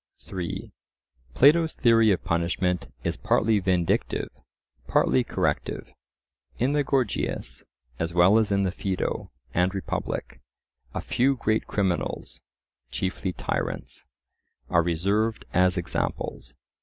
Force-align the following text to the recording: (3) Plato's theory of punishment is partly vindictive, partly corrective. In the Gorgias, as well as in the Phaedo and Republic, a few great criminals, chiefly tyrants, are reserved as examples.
(3) 0.21 0.71
Plato's 1.35 1.75
theory 1.75 2.09
of 2.09 2.23
punishment 2.23 2.91
is 3.03 3.15
partly 3.17 3.59
vindictive, 3.59 4.29
partly 4.87 5.23
corrective. 5.23 5.91
In 6.57 6.73
the 6.73 6.83
Gorgias, 6.83 7.63
as 7.99 8.11
well 8.11 8.39
as 8.39 8.51
in 8.51 8.63
the 8.63 8.71
Phaedo 8.71 9.29
and 9.53 9.75
Republic, 9.75 10.41
a 10.95 11.01
few 11.01 11.35
great 11.35 11.67
criminals, 11.67 12.41
chiefly 12.89 13.31
tyrants, 13.31 14.07
are 14.71 14.81
reserved 14.81 15.45
as 15.53 15.77
examples. 15.77 16.55